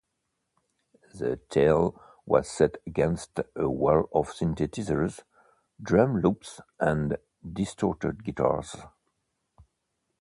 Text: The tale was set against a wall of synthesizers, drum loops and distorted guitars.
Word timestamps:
The 1.13 1.37
tale 1.51 2.01
was 2.25 2.49
set 2.49 2.77
against 2.87 3.39
a 3.55 3.69
wall 3.69 4.09
of 4.11 4.29
synthesizers, 4.31 5.19
drum 5.79 6.21
loops 6.23 6.59
and 6.79 7.17
distorted 7.47 8.23
guitars. 8.23 8.75